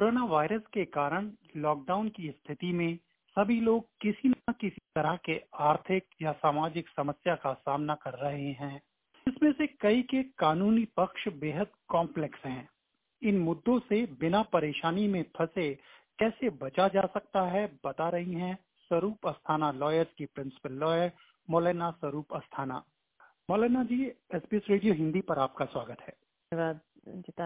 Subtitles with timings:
[0.00, 2.98] Corona virus के कारण lockdown की स्थिति में
[3.38, 8.52] सभी लोग किसी न किसी तरह के आर्थिक या सामाजिक समस्या का सामना कर रहे
[8.52, 8.82] हैं।
[9.28, 12.68] इसमें से कई के कानूनी पक्ष बेहद कॉम्प्लेक्स हैं।
[13.22, 15.74] इन मुद्दों से बिना परेशानी में फंसे
[16.18, 21.12] कैसे बचा जा सकता है, बता रही हैं स्वरूप अस्थाना लॉयर्स की प्रिंसिपल लॉयर
[21.50, 22.84] मौलाना स्वरूप अस्थाना।
[23.50, 26.14] मौलाना जी एस रेडियो हिंदी पर आपका स्वागत है।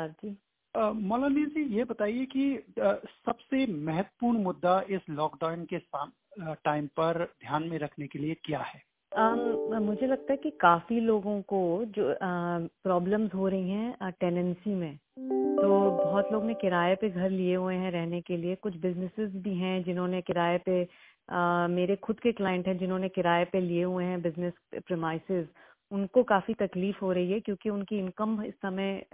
[0.08, 0.38] जी।
[0.76, 2.64] मौलाना जी, ये बताइए कि
[3.26, 5.78] सबसे महत्वपूर्ण मुद्दा इस लॉकडाउन के
[6.40, 8.82] टाइम पर ध्यान में रखने के लिए क्या है?
[9.80, 12.16] मुझे लगता है कि काफ़ी लोगों को जो
[12.82, 14.96] प्रॉब्लम्स हो रही हैं टेनेंसी में।
[15.56, 19.30] तो बहुत लोग ने किराए पे घर लिए हुए हैं रहने के लिए। कुछ बिजनेसेस
[19.34, 20.88] भी हैं जिन्होंने किराए पे
[21.74, 25.46] मेरे खुद के क्लाइंट हैं जिन्होंने किराए पे लिए हुए हैं बिज़नेस प्रेमाइसेस
[25.90, 29.04] उनको काफ़ी तकलीफ़ हो रही है क्योंकि उनकी इनकम इस समय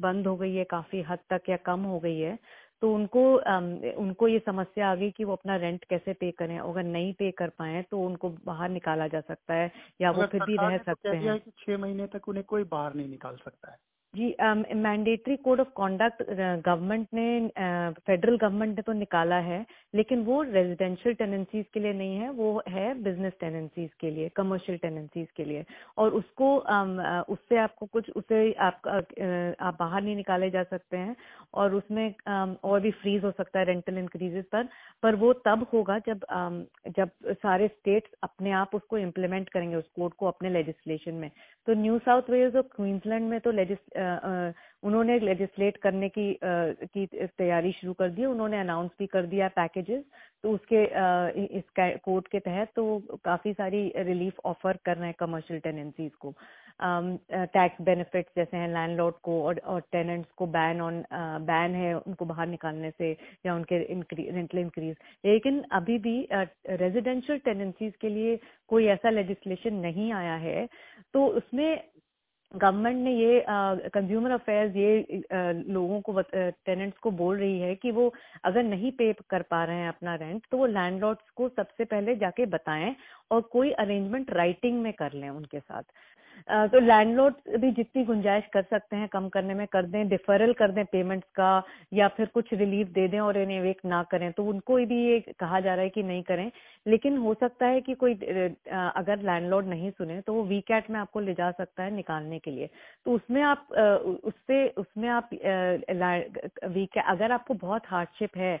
[0.00, 2.38] बंद हो गई है काफ़ी हद तक या कम हो गई है।
[2.82, 3.22] तो उनको
[3.98, 6.58] उनको ये समस्या आ गई कि वो अपना रेंट कैसे पे करें?
[6.60, 10.42] अगर नहीं पे कर पाए तो उनको बाहर निकाला जा सकता है या वो फिर
[10.42, 13.78] भी रह तो सकते हैं। छह महीने तक उन्हें कोई बाहर नहीं निकाल सकता है।
[14.14, 14.26] जी
[14.74, 16.22] mandatory code of conduct
[16.66, 17.48] government ने
[18.06, 22.30] फेडरल uh, गवर्नमेंट ने तो निकाला है लेकिन वो रेजिडेंशियल टेनेंसीज के लिए नहीं है
[22.30, 25.64] वो है बिज़नेस टेनेंसीज के लिए कमर्शियल टेनेंसीज के लिए।
[25.98, 26.92] और उसको um,
[27.28, 31.16] उससे आपको कुछ उसे आप uh, आप बाहर नहीं निकाले जा सकते हैं
[31.54, 34.68] और उसमें um, और भी फ्रीज हो सकता है रेंटल इंक्रीजेस पर।
[35.02, 36.62] पर वो तब होगा जब um,
[36.96, 41.30] जब सारे स्टेट्स अपने आप उसको इम्प्लीमेंट करेंगे उस कोड को अपने लेजिस्लेशन में।
[41.66, 43.50] तो न्यू साउथ वेल्स और क्वींसलैंड में तो
[44.82, 47.06] उन्होंने लेजिस्लेट करने की की
[47.38, 50.04] तैयारी शुरू कर दी उन्होंने अनाउंस भी कर दिया पैकेजेस
[50.42, 50.82] तो उसके
[51.58, 52.84] इस कोड के तहत तो
[53.24, 56.34] काफ़ी सारी रिलीफ ऑफ़र कर रहे हैं कमर्शियल टेनेंसीज को।
[56.80, 61.04] टैक्स बेनिफिट्स जैसे हैं लैंडलॉर्ड को और, और टेनेंट्स को बैन ऑन
[61.46, 63.16] बैन है उनको बाहर निकालने से
[63.46, 63.78] या उनके
[64.30, 68.38] रेंटल इंक्रीज लेकिन अभी भी रेजिडेंशियल टेनेंसीज के लिए
[68.68, 70.66] कोई ऐसा लेजिस्लेशन नहीं आया है
[71.14, 71.82] तो उसमें
[72.54, 73.44] गवर्नमेंट ने ये
[73.94, 76.20] कंज्यूमर अफेयर्स ये आ, लोगों को
[76.66, 78.12] टेनेंट्स को बोल रही है कि वो
[78.44, 82.16] अगर नहीं पे कर पा रहे हैं अपना रेंट तो वो लैंडलॉर्ड्स को सबसे पहले
[82.16, 82.94] जाके बताएँ
[83.30, 85.82] और कोई अरेंजमेंट राइटिंग में कर लें उनके साथ।
[86.48, 90.70] तो लैंडलॉर्ड भी जितनी गुंजाइश कर सकते हैं, कम करने में कर दें डिफरल कर
[90.70, 91.62] दें पेमेंट्स का,
[91.92, 95.18] या फिर कुछ रिलीफ दे दें और इन्हें वेक ना करें तो उनको भी ये
[95.40, 96.50] कहा जा रहा है कि नहीं करें।
[96.86, 101.20] लेकिन हो सकता है कि कोई अगर लैंडलॉर्ड नहीं सुने तो वो वीकैट में आपको
[101.20, 102.68] ले जा सकता है निकालने के लिए।
[103.06, 103.66] तो उसमें आप
[104.24, 105.30] उससे, उसमें आप
[106.66, 108.58] वीक अगर आपको बहुत हार्डशिप है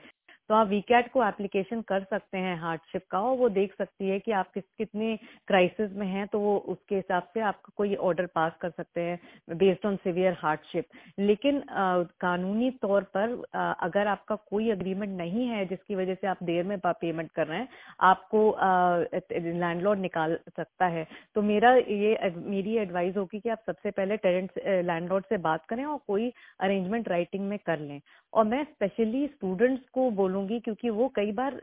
[0.48, 4.18] तो आप वीकैट को एप्लीकेशन कर सकते हैं हार्डशिप का और वो देख सकती है
[4.18, 5.16] कि आप किस कितने
[5.46, 9.56] क्राइसिस में हैं तो वो उसके हिसाब से आपका कोई ऑर्डर पास कर सकते हैं
[9.58, 10.84] बेस्ड ऑन सिवियर हार्डशिप
[11.18, 16.26] लेकिन आ, कानूनी तौर पर आ, अगर आपका कोई अग्रीमेंट नहीं है जिसकी वजह से
[16.26, 17.68] आप देर में पेमेंट कर रहे हैं
[18.00, 24.16] आपको लैंडलॉर्ड निकाल सकता है। तो मेरा ये मेरी एडवाइस होगी कि आप सबसे पहले
[24.16, 24.50] टेरेंट
[24.86, 28.00] लैंडलॉर्ड से बात करें और कोई अरेंजमेंट राइटिंग में कर लें।
[28.32, 31.60] और मैं स्पेशली स्टूडेंट्स को बोलूँगी क्योंकि वो कई बार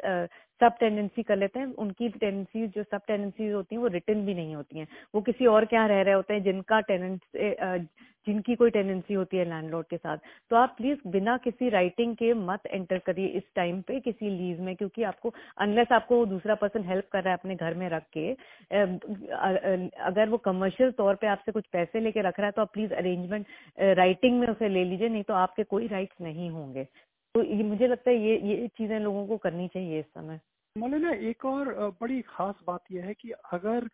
[0.61, 4.33] सब टेंडेंसी कर लेते हैं। उनकी टेंडेंसी जो सब टेंडेंसी होती हैं, वो रिटर्न भी
[4.33, 7.87] नहीं होती हैं। वो किसी और के यहाँ रह रहे होते हैं जिनका टेनेंट
[8.27, 10.17] जिनकी कोई टेंडेंसी होती है लैंडलॉर्ड के साथ।
[10.51, 14.59] तो आप प्लीज़ बिना किसी राइटिंग के मत एंटर करिए इस टाइम पे, किसी लीज
[14.59, 18.03] में, क्योंकि आपको अनलेस आपको दूसरा पर्सन हेल्प कर रहा है अपने घर में रख
[18.17, 18.29] के
[20.05, 22.93] अगर वो कमर्शियल तौर पे आपसे कुछ पैसे लेके रख रहा है तो आप प्लीज़
[22.93, 23.45] अरेंजमेंट
[23.97, 26.87] राइटिंग में उसे ले लीजिए, नहीं तो आपके कोई राइट्स नहीं होंगे।
[27.35, 30.39] तो ये मुझे लगता है ये ये चीज़ें लोगों को करनी चाहिए इस समय।
[30.75, 31.69] मौलाना, एक और
[32.01, 33.87] बड़ी खास बात यह है कि अगर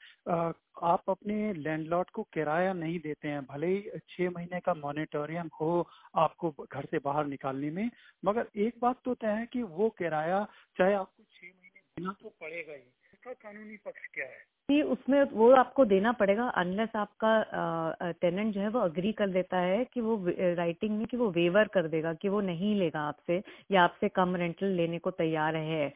[0.84, 5.88] आप अपने लैंडलॉर्ड को किराया नहीं देते हैं, भले ही छह महीने का मॉनिटोरियम हो
[6.16, 7.90] आपको घर से बाहर निकालने में,
[8.24, 10.46] मगर एक बात तो तय है कि वो किराया
[10.78, 12.84] चाहे आपको छह महीने देना तो पड़ेगा ही।
[13.28, 14.46] इसका कानूनी पक्ष क्या है?
[14.70, 19.58] कि उसमें वो आपको देना पड़ेगा अनलेस आपका टेनेंट जो है वो अग्री कर देता
[19.60, 23.42] है कि वो राइटिंग में कि वो वेवर कर देगा कि वो नहीं लेगा आपसे
[23.72, 25.88] या आपसे कम रेंटल लेने को तैयार है।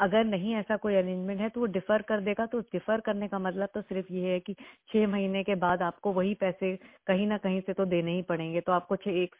[0.00, 3.38] अगर नहीं ऐसा कोई अरेंजमेंट है तो वो डिफर कर देगा तो डिफर करने का
[3.38, 4.54] मतलब तो सिर्फ़ ये है कि
[4.90, 6.74] छह महीने के बाद आपको वही पैसे
[7.06, 9.36] कहीं ना कहीं से तो देने ही पड़ेंगे। तो आपको एक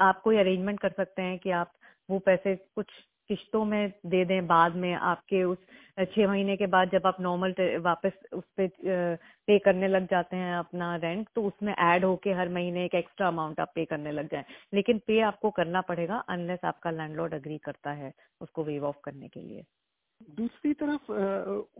[0.00, 1.72] आप कोई अरेंजमेंट कर सकते हैं कि आप
[2.10, 2.86] वो पैसे कुछ
[3.30, 5.58] किश्तों में दे दें बाद में आपके उस
[6.00, 8.68] छह महीने के बाद जब आप नॉर्मल वापस उस पर
[9.48, 13.28] पे करने लग जाते हैं अपना रेंट तो उसमें ऐड होके हर महीने एक एक्स्ट्रा
[13.28, 17.58] अमाउंट आप पे करने लग जाए। लेकिन पे आपको करना पड़ेगा अनलेस आपका लैंडलॉर्ड अग्री
[17.58, 19.64] करता है उसको वेव ऑफ़ करने के लिए।
[20.30, 21.10] दूसरी तरफ़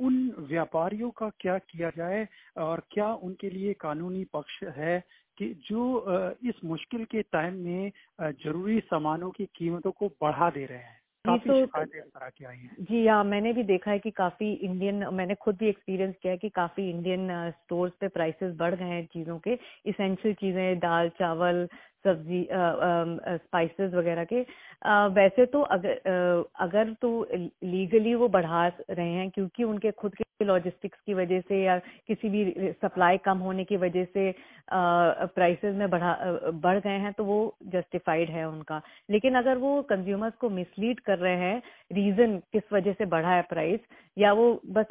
[0.00, 0.14] उन
[0.50, 2.26] व्यापारियों का क्या किया जाए
[2.58, 5.02] और क्या उनके लिए कानूनी पक्ष है
[5.40, 5.82] कि जो
[6.44, 7.92] इस मुश्किल के टाइम में
[8.22, 11.80] ज़रूरी सामानों की कीमतों को बढ़ा दे रहे हैं। काफ़ी तो,
[12.48, 16.32] आई जी हाँ मैंने भी देखा है कि काफ़ी इंडियन मैंने खुद भी एक्सपीरियंस किया
[16.32, 19.54] है कि काफ़ी इंडियन स्टोर्स पे प्राइसेस बढ़ गए हैं चीज़ों के।
[19.86, 21.68] इसेंशियल चीज़ें दाल चावल
[22.04, 24.44] सब्ज़ी स्पाइसेस वगैरह के।
[24.82, 30.14] आ, वैसे तो अगर आ, अगर तो लीगली वो बढ़ा रहे हैं क्योंकि उनके खुद
[30.14, 31.76] के लॉजिस्टिक्स की वजह से या
[32.08, 34.32] किसी भी सप्लाई कम होने की वजह से
[34.70, 36.12] प्राइसेस में बढ़ा
[36.64, 38.80] बढ़ गए हैं तो वो जस्टिफाइड है उनका।
[39.10, 41.62] लेकिन अगर वो कंज्यूमर्स को मिसलीड कर रहे हैं
[41.92, 43.80] रीजन किस वजह से बढ़ा है प्राइस
[44.16, 44.90] या वो बस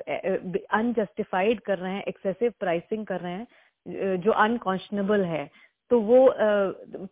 [0.72, 5.44] अनजस्टिफाइड कर रहे हैं एक्सेसिव प्राइसिंग कर रहे हैं जो अनकॉन्शनेबल है
[5.92, 6.28] तो वो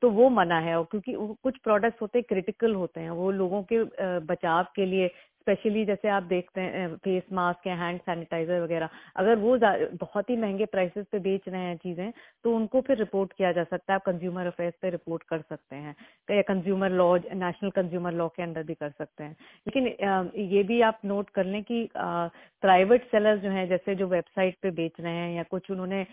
[0.01, 1.13] तो वो मना है क्योंकि
[1.43, 3.83] कुछ प्रोडक्ट्स होते हैं क्रिटिकल होते हैं। वो लोगों के
[4.19, 5.09] बचाव के लिए
[5.47, 9.57] स्पेशली जैसे आप देखते हैं फेस मास्क या हैंड सैनिटाइजर वगैरह, अगर वो
[9.97, 12.11] बहुत ही महँगे प्राइसेस पे बेच रहे हैं चीज़ें
[12.45, 15.75] तो उनको फिर रिपोर्ट किया जा सकता है। आप कंज्यूमर अफेयर्स पे रिपोर्ट कर सकते
[15.75, 15.95] हैं
[16.29, 19.35] या consumer law national consumer law के अंदर भी कर सकते हैं।
[19.67, 19.87] लेकिन
[20.47, 24.71] ये भी आप नोट कर लें कि प्राइवेट सेलर्स जो हैं, जैसे जो वेबसाइट पे
[24.73, 26.05] बेच रहे हैं या कुछ उन्होंने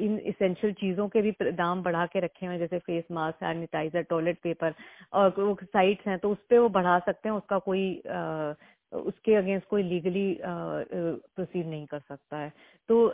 [0.00, 4.38] इन इसेंशियल चीज़ों के भी दाम बढ़ा के रखे हुए जैसे face mask sanitiser toilet
[4.42, 4.74] paper
[5.12, 7.90] और वो साइट्स हैं तो उस पर वो बढ़ा सकते हैं, उसका कोई
[8.92, 12.52] उसके अगेंस्ट कोई लीगली प्रोसीड नहीं कर सकता है।
[12.88, 13.06] तो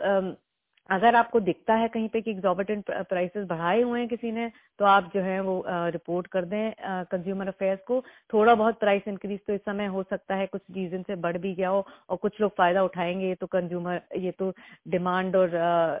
[0.89, 4.49] अगर आपको दिखता है कहीं पे कि एग्जॉर्बिटेंट प्राइसेस बढ़ाए हुए हैं किसी ने
[4.79, 6.73] तो आप जो है वो रिपोर्ट कर दें
[7.11, 8.01] कंज्यूमर अफेयर्स को।
[8.33, 11.53] थोड़ा बहुत प्राइस इंक्रीज तो इस समय हो सकता है, कुछ रीजन से बढ़ भी
[11.55, 14.53] गया हो और कुछ लोग फ़ायदा उठाएँगे, ये तो कंज्यूमर ये तो
[14.87, 15.49] डिमांड और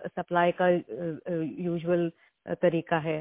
[0.09, 2.11] सप्लाई का यूजुअल
[2.55, 3.19] तरीका है।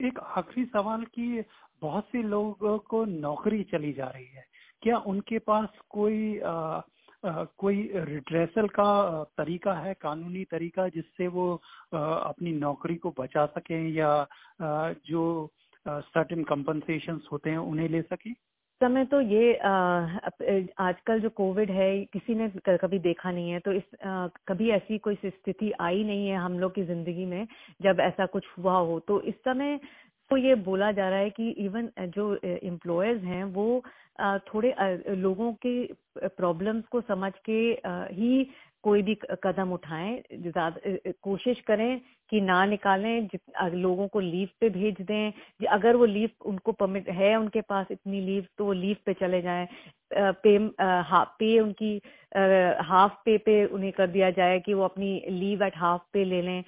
[0.00, 1.44] एक आखिरी सवाल की
[1.82, 4.44] बहुत से लोगों को नौकरी चली जा रही है।
[4.84, 6.52] क्या उनके पास कोई आ,
[7.24, 11.62] आ, कोई रिड्रेसल का तरीका है कानूनी तरीका जिससे वो
[11.94, 14.10] आ, अपनी नौकरी को बचा सकें या
[14.62, 15.50] आ, जो
[15.88, 18.34] सर्टेन कंपनसेशन होते हैं उन्हें ले सकें?
[18.80, 19.54] समय तो ये
[20.78, 24.98] आजकल जो कोविड है किसी ने कभी देखा नहीं है तो इस आ, कभी ऐसी
[24.98, 27.46] कोई स्थिति आई नहीं है हम लोग की ज़िंदगी में
[27.82, 29.80] जब ऐसा कुछ हुआ हो तो इस समय
[30.30, 33.82] तो ये बोला जा रहा है कि इवन जो एम्प्लॉयर्स हैं, वो
[34.48, 34.74] थोड़े
[35.16, 35.86] लोगों के
[36.18, 37.60] प्रॉब्लम्स को समझ के
[38.14, 38.46] ही
[38.84, 39.14] कोई भी
[39.44, 40.22] कदम उठाएँ
[41.22, 42.00] कोशिश करें
[42.32, 43.28] कि ना निकालें
[43.74, 48.20] लोगों को लीव पे भेज दें। अगर वो लीव उनको परमिट, है उनके पास इतनी
[48.20, 49.66] लीव तो वो लीव पे चले जाएँ।
[50.12, 50.58] पे
[51.38, 52.00] पे उनकी
[52.88, 56.42] हाफ़ पे पे उन्हें कर दिया जाए कि वो अपनी लीव एट हाफ़ पे ले
[56.42, 56.64] लें।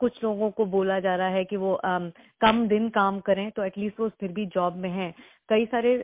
[0.00, 4.00] कुछ लोगों को बोला जा रहा है कि वो कम दिन काम करें तो एटलीस्ट
[4.00, 5.12] वो फिर भी जॉब में हैं।
[5.48, 5.94] कई सारे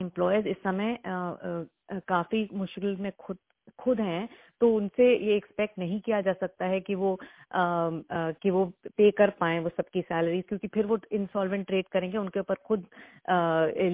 [0.00, 3.36] एम्प्लॉयज़ इस समय काफ़ी मुश्किल में खुद
[3.80, 4.28] खुद हैं
[4.60, 7.12] तो उनसे ये एक्सपेक्ट नहीं किया जा सकता है कि वो
[7.52, 11.88] आ, आ, कि वो पे कर पाए वो सबकी सैलरी क्योंकि फिर वो इंसॉल्वेंट ट्रेड
[11.88, 12.84] करेंगे उनके ऊपर खुद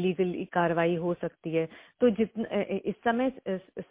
[0.02, 1.68] लीगल कार्रवाई हो सकती है।
[2.00, 3.32] तो जितना इस समय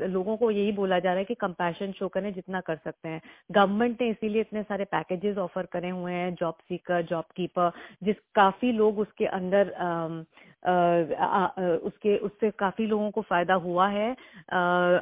[0.01, 3.21] लोगों को यही बोला जा रहा है कि कंपैशन शो करें जितना कर सकते हैं।
[3.51, 7.71] गवर्नमेंट ने इसीलिए इतने सारे पैकेजेस ऑफ़र करे हुए हैं जॉब सीकर जॉब कीपर
[8.03, 10.23] जिस काफ़ी लोग उसके अंदर आ,
[10.65, 14.09] उसके उससे काफ़ी लोगों को फ़ायदा हुआ है।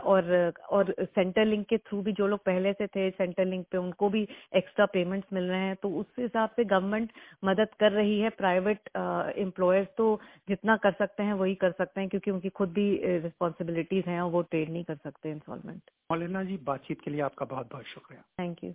[0.03, 3.77] और और सेंटर लिंक के थ्रू भी जो लोग पहले से थे सेंटर लिंक पे
[3.77, 7.11] उनको भी एक्स्ट्रा पेमेंट्स मिल रहे हैं। तो उस हिसाब से गवर्नमेंट
[7.45, 8.89] मदद कर रही है। प्राइवेट
[9.37, 14.05] एम्प्लॉयर्स तो जितना कर सकते हैं वही कर सकते हैं क्योंकि उनकी खुद भी रिस्पॉन्सिबिलिटीज
[14.07, 17.69] हैं और वो ट्रेड नहीं कर सकते इंस्टॉलमेंट मौलाना जी बातचीत के लिए आपका बहुत
[17.71, 18.73] बहुत शुक्रिया। Thank you